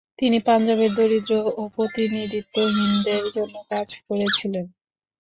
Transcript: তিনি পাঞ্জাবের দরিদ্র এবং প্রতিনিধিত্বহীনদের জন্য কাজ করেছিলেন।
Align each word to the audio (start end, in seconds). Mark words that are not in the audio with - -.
তিনি 0.19 0.37
পাঞ্জাবের 0.47 0.91
দরিদ্র 0.93 1.31
এবং 1.43 1.65
প্রতিনিধিত্বহীনদের 1.75 3.23
জন্য 3.35 3.55
কাজ 3.69 3.89
করেছিলেন। 4.07 4.65